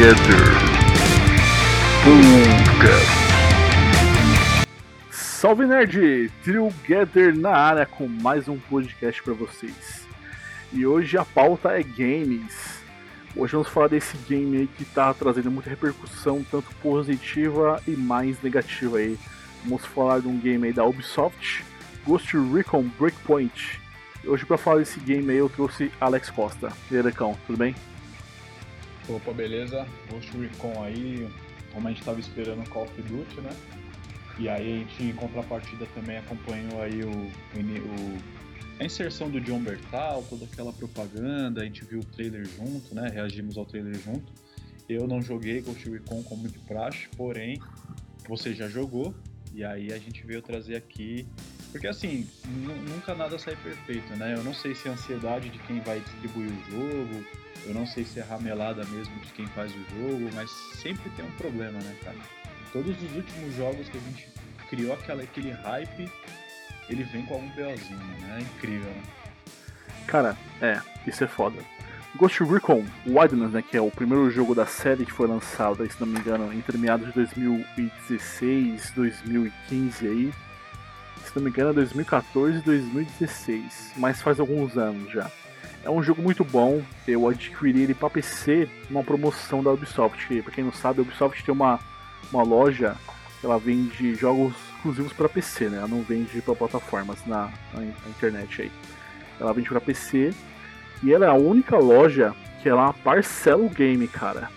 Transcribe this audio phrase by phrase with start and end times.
[0.00, 0.40] Together.
[5.10, 6.32] Salve Nerd!
[6.42, 10.08] Together na área com mais um podcast para vocês.
[10.72, 12.80] E hoje a pauta é games.
[13.36, 18.42] Hoje vamos falar desse game aí que tá trazendo muita repercussão, tanto positiva e mais
[18.42, 19.18] negativa aí.
[19.64, 21.62] Vamos falar de um game aí da Ubisoft,
[22.06, 23.78] Ghost Recon Breakpoint.
[24.24, 26.72] Hoje para falar desse game aí eu trouxe Alex Costa.
[26.90, 27.74] E aí, Alecão, tudo bem?
[29.10, 29.84] Opa, beleza?
[30.08, 31.28] Ghost Recon aí,
[31.72, 33.50] como a gente estava esperando Call of Duty, né?
[34.38, 38.18] E aí a gente, em contrapartida, também acompanhou aí o, o,
[38.78, 43.10] a inserção do John Bertal, toda aquela propaganda, a gente viu o trailer junto, né?
[43.12, 44.32] Reagimos ao trailer junto.
[44.88, 47.60] Eu não joguei Ghost Recon como de praxe, porém,
[48.28, 49.12] você já jogou,
[49.52, 51.26] e aí a gente veio trazer aqui
[51.70, 52.28] porque assim,
[52.88, 54.34] nunca nada sai perfeito, né?
[54.36, 57.24] Eu não sei se é ansiedade de quem vai distribuir o jogo,
[57.66, 61.24] eu não sei se é ramelada mesmo de quem faz o jogo, mas sempre tem
[61.24, 62.18] um problema, né, cara?
[62.72, 64.28] Todos os últimos jogos que a gente
[64.68, 66.10] criou aquela, aquele hype,
[66.88, 68.38] ele vem com algum BOzinho, né?
[68.38, 69.02] É incrível, né?
[70.06, 71.58] Cara, é, isso é foda.
[72.16, 76.00] Ghost Recon Wildlands, né, que é o primeiro jogo da série que foi lançado, se
[76.00, 80.32] não me engano, entre meados de 2016, 2015 aí.
[81.24, 85.30] Se não me engano, é 2014 2016, mas faz alguns anos já.
[85.82, 86.82] É um jogo muito bom.
[87.06, 90.42] Eu adquiri ele para PC numa promoção da Ubisoft.
[90.42, 91.78] Para quem não sabe, a Ubisoft tem uma,
[92.32, 92.96] uma loja.
[93.42, 95.78] Ela vende jogos exclusivos para PC, né?
[95.78, 98.72] Ela não vende para plataformas na, na, internet aí.
[99.38, 100.34] Ela vende para PC
[101.02, 104.50] e ela é a única loja que ela parcela o game, cara.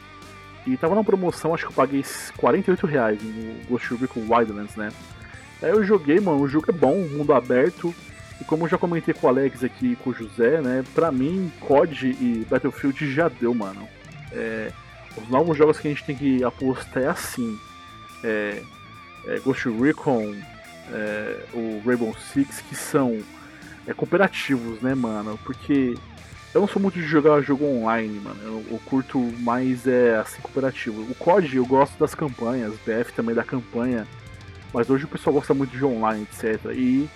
[0.66, 2.04] E tava na promoção, acho que eu paguei
[2.38, 4.92] 48 reais no Ghost Recon Wildlands, né?
[5.64, 7.96] Aí eu joguei, mano, o jogo é bom, mundo aberto,
[8.40, 10.84] e como eu já comentei com o Alex aqui e com o José, né?
[10.94, 13.88] Pra mim, COD e Battlefield já deu, mano.
[14.34, 14.72] É,
[15.16, 17.58] os novos jogos que a gente tem que apostar é assim.
[18.24, 18.62] É,
[19.26, 20.36] é Ghost Recon,
[20.92, 23.20] é, o Rainbow Six, que são
[23.88, 25.40] é, cooperativos, né, mano?
[25.46, 25.96] Porque
[26.54, 28.40] eu não sou muito de jogar jogo online, mano.
[28.44, 31.04] Eu, eu, curto mais é assim cooperativo.
[31.10, 34.06] O COD eu gosto das campanhas, BF também da campanha.
[34.74, 36.72] Mas hoje o pessoal gosta muito de online, etc.
[36.74, 37.10] E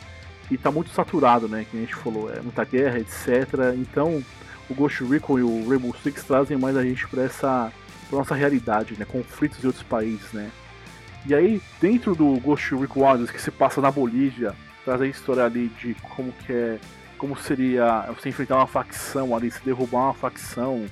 [0.49, 1.65] e tá muito saturado, né?
[1.69, 3.75] Que a gente falou, é muita guerra, etc.
[3.75, 4.23] Então,
[4.69, 7.71] o Ghost Recon e o Rainbow Six trazem mais a gente para essa
[8.09, 9.05] pra nossa realidade, né?
[9.05, 10.49] Conflitos de outros países, né?
[11.25, 15.43] E aí, dentro do Ghost Recon Wildlands, que se passa na Bolívia, traz a história
[15.43, 16.79] ali de como que é,
[17.17, 20.85] como seria você enfrentar uma facção ali, se derrubar uma facção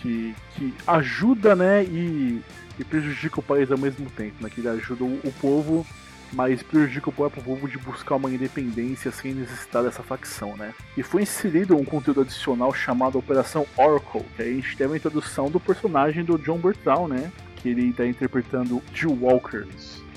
[0.00, 1.84] que, que ajuda, né?
[1.84, 2.42] E,
[2.78, 4.50] e prejudica o país ao mesmo tempo, né?
[4.50, 5.86] Que ajuda o, povo
[6.32, 10.74] mas prejudica o próprio povo de buscar uma independência sem necessitar dessa facção, né?
[10.96, 15.50] E foi inserido um conteúdo adicional chamado Operação Oracle, que a gente teve a introdução
[15.50, 17.32] do personagem do John Bertrand, né?
[17.56, 19.64] Que ele está interpretando Jill Walker,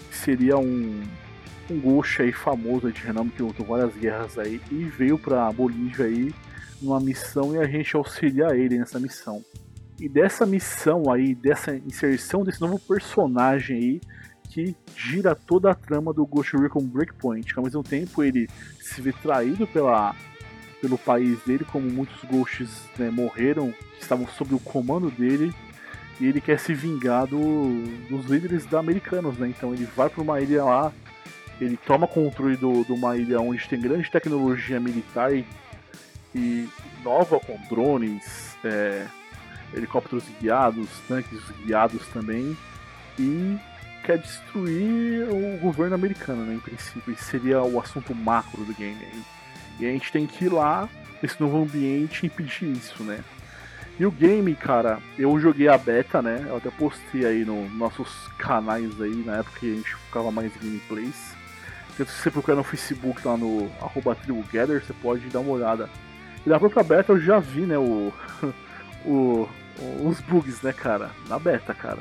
[0.10, 1.02] que seria um,
[1.70, 6.06] um ghost aí famoso de renome que lutou várias guerras aí e veio pra Bolívia
[6.06, 6.34] aí
[6.82, 9.44] numa missão e a gente auxilia ele nessa missão.
[10.02, 14.02] E dessa missão aí, dessa inserção desse novo personagem aí,
[14.50, 19.14] que gira toda a trama do Ghost Recon Breakpoint, ao mesmo tempo ele se vê
[19.14, 20.16] traído pela,
[20.82, 25.54] pelo país dele, como muitos Ghosts né, morreram, que estavam sob o comando dele,
[26.20, 29.50] e ele quer se vingar do, dos líderes da americanos, né?
[29.50, 30.92] Então ele vai para uma ilha lá,
[31.60, 35.46] ele toma controle do, de uma ilha onde tem grande tecnologia militar e,
[36.34, 36.68] e
[37.04, 39.06] nova com drones, é,
[39.74, 42.58] helicópteros guiados, tanques guiados também,
[43.20, 43.58] e
[44.04, 46.56] quer destruir o governo americano, né?
[46.56, 48.98] Em princípio, esse seria o assunto macro do game.
[49.00, 49.22] Aí.
[49.80, 50.90] E a gente tem que ir lá
[51.22, 53.24] nesse novo ambiente impedir isso, né?
[54.00, 56.46] E o game, cara, eu joguei a beta, né?
[56.48, 60.52] Eu até postei aí nos nossos canais aí, na época que a gente ficava mais
[60.56, 61.36] gameplays.
[61.94, 65.90] Então, se você procurar no Facebook lá no arroba você pode dar uma olhada.
[66.46, 68.12] E na própria beta eu já vi, né, o,
[69.06, 69.48] o,
[70.04, 71.12] os bugs, né, cara?
[71.28, 72.00] Na beta, cara.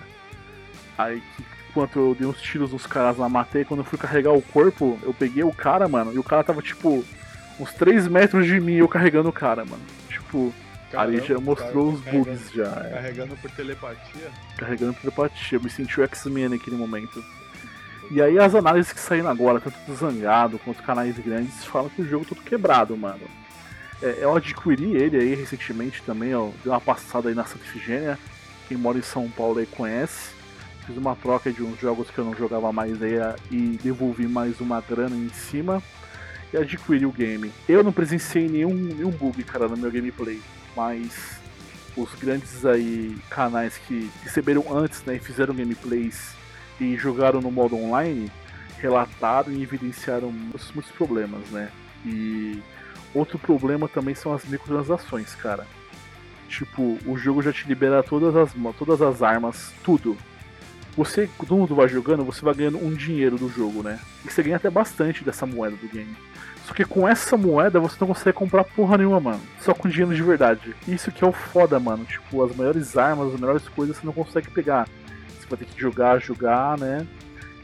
[0.97, 1.23] Aí
[1.71, 4.99] enquanto eu dei uns tiros nos caras lá, matei, quando eu fui carregar o corpo,
[5.03, 7.05] eu peguei o cara, mano, e o cara tava tipo
[7.59, 9.83] uns 3 metros de mim eu carregando o cara, mano.
[10.09, 10.53] Tipo,
[10.91, 12.83] Caramba, ali já mostrou os bugs já.
[12.87, 12.95] É.
[12.95, 14.31] Carregando por telepatia?
[14.57, 17.25] Carregando por telepatia, eu me senti o X-Men naquele momento.
[18.11, 22.03] E aí as análises que saíram agora, tanto do Zangado quanto canais grandes, falam que
[22.03, 23.21] o jogo é todo quebrado, mano.
[24.03, 28.19] É, eu adquiri ele aí recentemente também, ó, dei uma passada aí na Santa Ifigênia.
[28.69, 30.41] Quem mora em São Paulo aí conhece
[30.91, 33.15] fiz uma troca de uns jogos que eu não jogava mais aí
[33.51, 35.81] e devolvi mais uma grana em cima
[36.53, 37.53] e adquiri o game.
[37.69, 40.41] Eu não presenciei nenhum, nenhum bug, cara, no meu gameplay,
[40.77, 41.39] mas
[41.97, 46.35] os grandes aí canais que receberam antes, né, e fizeram gameplays
[46.81, 48.31] e jogaram no modo online,
[48.79, 51.71] relataram e evidenciaram muitos, muitos problemas, né?
[52.05, 52.61] E
[53.15, 55.67] outro problema também são as microtransações, cara.
[56.49, 60.17] Tipo, o jogo já te libera todas as, todas as armas, tudo.
[60.97, 64.01] Você, todo mundo vai jogando, você vai ganhando um dinheiro do jogo, né?
[64.25, 66.17] E você ganha até bastante dessa moeda do game.
[66.67, 69.41] Só que com essa moeda você não consegue comprar porra nenhuma, mano.
[69.61, 70.75] Só com dinheiro de verdade.
[70.87, 72.05] Isso que é o foda, mano.
[72.05, 74.89] Tipo, as maiores armas, as melhores coisas você não consegue pegar.
[75.29, 77.07] Você vai ter que jogar, jogar, né?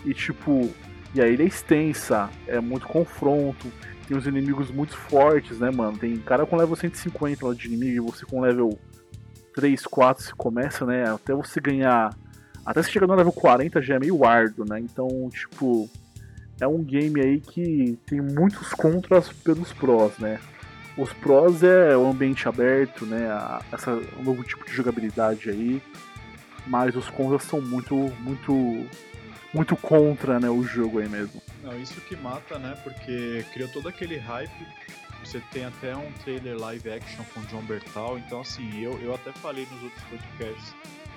[0.04, 0.72] E tipo,
[1.14, 3.72] e a ilha é extensa, é muito confronto,
[4.06, 5.98] tem uns inimigos muito fortes, né, mano?
[5.98, 8.78] Tem cara com level 150 lá de inimigo e você com level
[9.54, 11.08] 3, 4 se começa, né?
[11.08, 12.14] Até você ganhar.
[12.64, 14.78] Até você chegar no level 40 já é meio árduo, né?
[14.80, 15.88] Então, tipo
[16.60, 20.40] é um game aí que tem muitos contras pelos prós, né?
[20.96, 23.28] Os prós é o ambiente aberto, né?
[23.70, 25.82] Essa um novo tipo de jogabilidade aí,
[26.66, 28.86] mas os contras são muito, muito,
[29.52, 30.48] muito contra, né?
[30.48, 31.42] O jogo aí mesmo.
[31.66, 32.78] Não, isso que mata, né?
[32.84, 34.66] Porque criou todo aquele hype.
[35.24, 39.32] Você tem até um trailer live action com John Bertal, então assim, eu, eu até
[39.32, 40.74] falei nos outros podcasts.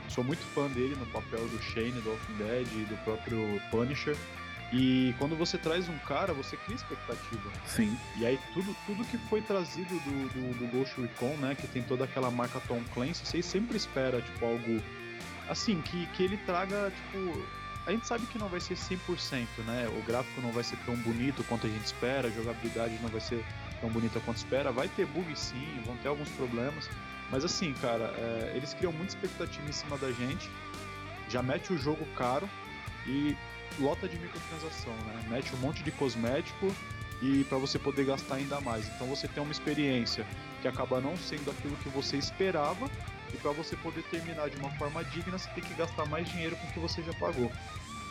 [0.07, 4.17] Sou muito fã dele no papel do Shane, do Walking Dead e do próprio Punisher.
[4.73, 7.51] E quando você traz um cara, você cria expectativa.
[7.67, 7.95] Sim.
[8.17, 11.83] E aí tudo, tudo que foi trazido do, do, do Ghost Recon, né, que tem
[11.83, 14.81] toda aquela marca Tom Clancy, você sempre espera, tipo, algo
[15.47, 17.43] assim, que, que ele traga, tipo,
[17.89, 19.87] a gente sabe que não vai ser 100%, né?
[19.97, 23.19] O gráfico não vai ser tão bonito quanto a gente espera, a jogabilidade não vai
[23.19, 23.43] ser
[23.81, 24.71] tão bonita quanto espera.
[24.71, 26.87] Vai ter bug sim, vão ter alguns problemas.
[27.31, 30.49] Mas assim, cara, é, eles criam muita expectativa em cima da gente,
[31.29, 32.47] já mete o jogo caro
[33.07, 33.35] e
[33.79, 35.25] lota de microtransação, né?
[35.27, 36.71] Mete um monte de cosmético
[37.23, 38.87] e para você poder gastar ainda mais.
[38.87, 40.25] Então você tem uma experiência
[40.61, 42.87] que acaba não sendo aquilo que você esperava
[43.33, 46.55] e para você poder terminar de uma forma digna, você tem que gastar mais dinheiro
[46.55, 47.51] com o que você já pagou.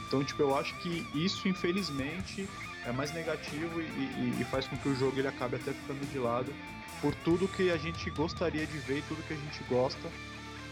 [0.06, 2.49] Então, tipo, eu acho que isso, infelizmente,
[2.87, 6.06] é mais negativo e, e, e faz com que o jogo ele acabe até ficando
[6.11, 6.53] de lado
[7.00, 10.09] por tudo que a gente gostaria de ver e tudo que a gente gosta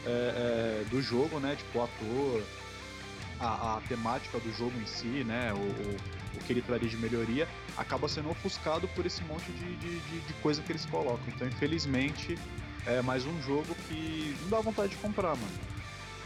[0.05, 1.57] é, é, do jogo, né?
[1.57, 2.43] Tipo, o ator,
[3.41, 5.97] a, a, temática do jogo em si, né, o, o,
[6.37, 10.21] o, que ele traria de melhoria, acaba sendo ofuscado por esse monte de, de, de,
[10.21, 11.21] de, coisa que eles colocam.
[11.29, 12.39] Então, infelizmente,
[12.87, 15.77] é mais um jogo que não dá vontade de comprar, mano.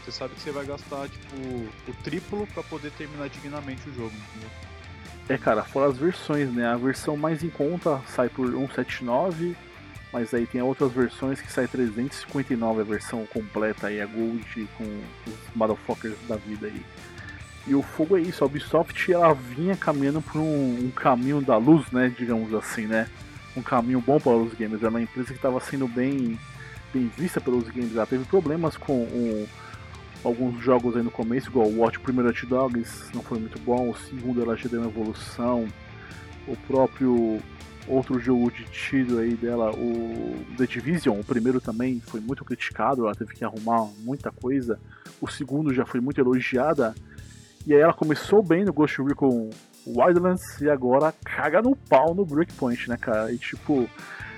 [0.03, 1.35] Você sabe que você vai gastar, tipo,
[1.87, 4.49] o triplo para poder terminar dignamente o jogo, entendeu?
[5.29, 6.67] É, cara, fora as versões, né?
[6.67, 9.55] A versão mais em conta sai por 179,
[10.11, 14.83] mas aí tem outras versões que sai 359 a versão completa aí, a Gold com
[15.27, 16.83] os motherfuckers da vida aí.
[17.67, 21.57] E o fogo é isso, a Ubisoft ela vinha caminhando por um, um caminho da
[21.57, 23.07] luz, né, digamos assim, né?
[23.55, 24.81] Um caminho bom para os games.
[24.81, 26.39] Era uma empresa que estava sendo bem,
[26.93, 27.95] bem vista pelos games.
[27.95, 29.45] Ela teve problemas com um,
[30.23, 33.89] alguns jogos aí no começo, igual o Watch Primeiro Hot Dogs, não foi muito bom.
[33.89, 35.67] O segundo ela já deu uma evolução.
[36.47, 37.39] O próprio
[37.87, 43.05] outro jogo de tiro aí dela, o The Division, o primeiro também foi muito criticado,
[43.05, 44.79] ela teve que arrumar muita coisa.
[45.19, 46.95] O segundo já foi muito elogiada.
[47.65, 49.49] E aí ela começou bem no Ghost Recon
[49.85, 53.31] Wildlands e agora caga no pau no Breakpoint, né, cara?
[53.31, 53.87] E tipo,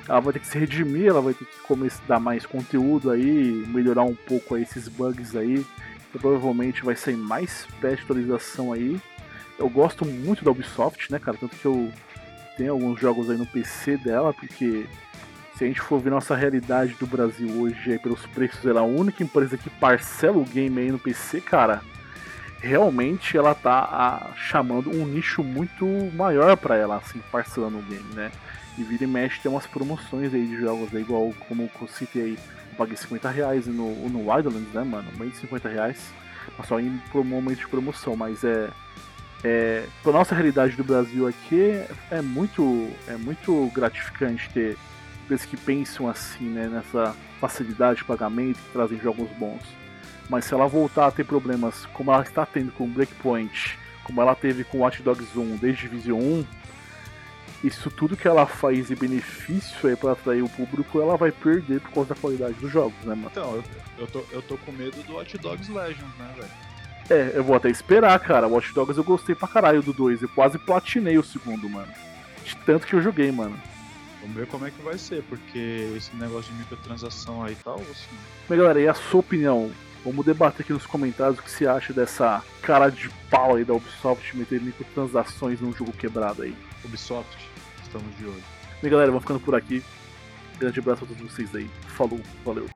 [0.07, 3.09] ela vai ter que se redimir, ela vai ter que começar a dar mais conteúdo
[3.09, 5.65] aí, melhorar um pouco aí esses bugs aí.
[6.09, 8.99] Então, provavelmente vai sair mais patch atualização aí.
[9.57, 11.37] Eu gosto muito da Ubisoft, né, cara?
[11.37, 11.91] Tanto que eu
[12.57, 14.85] tem alguns jogos aí no PC dela, porque
[15.57, 18.83] se a gente for ver nossa realidade do Brasil hoje aí pelos preços, ela é
[18.83, 21.81] a única empresa que parcela o game aí no PC, cara.
[22.59, 28.13] Realmente ela tá a, chamando um nicho muito maior para ela, assim, parcelando o game,
[28.13, 28.31] né?
[28.77, 32.21] E vira e mexe tem umas promoções aí de jogos aí, igual como eu citei
[32.23, 32.37] aí,
[32.71, 35.07] eu paguei 50 reais no, no Wildlands, né, mano?
[35.17, 36.13] Mais de 50 reais.
[36.57, 38.69] Mas só em momento de promoção, mas é
[39.43, 44.77] é, para nossa realidade do Brasil aqui é muito é muito gratificante ter
[45.27, 49.61] pessoas que pensam assim né, nessa facilidade de pagamento que trazem jogos bons
[50.29, 54.33] mas se ela voltar a ter problemas como ela está tendo com Breakpoint como ela
[54.33, 56.45] teve com Watch Dogs 1 desde Division 1
[57.63, 61.79] isso tudo que ela faz e benefício é para atrair o público ela vai perder
[61.79, 63.63] por causa da qualidade dos jogos né mano então eu,
[63.99, 66.73] eu, tô, eu tô com medo do Watch Dogs Legends né velho
[67.09, 68.47] é, eu vou até esperar, cara.
[68.47, 70.21] Watch Dogs eu gostei pra caralho do 2.
[70.21, 71.91] Eu quase platinei o segundo, mano.
[72.45, 73.59] De tanto que eu joguei, mano.
[74.21, 77.75] Vamos ver como é que vai ser, porque esse negócio de microtransação aí e tal,
[77.75, 78.15] assim.
[78.47, 79.69] Mas galera, e a sua opinião?
[80.05, 83.73] Vamos debater aqui nos comentários o que você acha dessa cara de pau aí da
[83.73, 86.55] Ubisoft meter microtransações num jogo quebrado aí.
[86.83, 87.37] Ubisoft,
[87.93, 88.43] estamos de olho.
[88.81, 89.83] E galera, vamos ficando por aqui.
[90.59, 91.69] Grande abraço a todos vocês aí.
[91.95, 92.72] Falou, valeu.